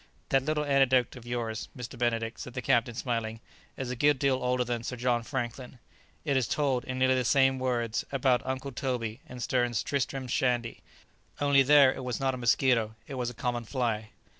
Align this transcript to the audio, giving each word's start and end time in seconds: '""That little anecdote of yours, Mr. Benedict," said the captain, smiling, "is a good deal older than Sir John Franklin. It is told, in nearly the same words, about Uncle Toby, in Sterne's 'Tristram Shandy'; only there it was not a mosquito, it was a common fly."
'""That 0.29 0.45
little 0.45 0.65
anecdote 0.65 1.15
of 1.15 1.27
yours, 1.27 1.69
Mr. 1.77 1.95
Benedict," 1.95 2.39
said 2.39 2.55
the 2.55 2.61
captain, 2.63 2.95
smiling, 2.95 3.39
"is 3.77 3.91
a 3.91 3.95
good 3.95 4.17
deal 4.17 4.37
older 4.41 4.63
than 4.63 4.81
Sir 4.81 4.95
John 4.95 5.21
Franklin. 5.21 5.77
It 6.25 6.35
is 6.35 6.47
told, 6.47 6.83
in 6.85 6.97
nearly 6.97 7.13
the 7.13 7.23
same 7.23 7.59
words, 7.59 8.03
about 8.11 8.41
Uncle 8.43 8.71
Toby, 8.71 9.19
in 9.29 9.39
Sterne's 9.39 9.83
'Tristram 9.83 10.25
Shandy'; 10.27 10.81
only 11.39 11.61
there 11.61 11.93
it 11.93 12.03
was 12.03 12.19
not 12.19 12.33
a 12.33 12.37
mosquito, 12.37 12.95
it 13.05 13.13
was 13.13 13.29
a 13.29 13.35
common 13.35 13.63
fly." 13.63 14.09